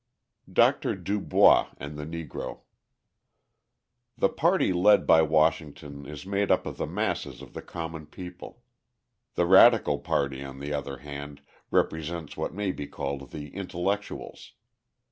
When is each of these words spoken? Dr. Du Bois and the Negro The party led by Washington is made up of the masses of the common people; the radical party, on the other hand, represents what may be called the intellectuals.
Dr. 0.51 0.95
Du 0.95 1.19
Bois 1.19 1.67
and 1.77 1.95
the 1.95 2.07
Negro 2.07 2.61
The 4.17 4.29
party 4.29 4.73
led 4.73 5.05
by 5.05 5.21
Washington 5.21 6.07
is 6.07 6.25
made 6.25 6.49
up 6.49 6.65
of 6.65 6.77
the 6.77 6.87
masses 6.87 7.39
of 7.39 7.53
the 7.53 7.61
common 7.61 8.07
people; 8.07 8.63
the 9.35 9.45
radical 9.45 9.99
party, 9.99 10.43
on 10.43 10.57
the 10.59 10.73
other 10.73 10.97
hand, 10.97 11.43
represents 11.69 12.35
what 12.35 12.51
may 12.51 12.71
be 12.71 12.87
called 12.87 13.29
the 13.29 13.49
intellectuals. 13.49 14.53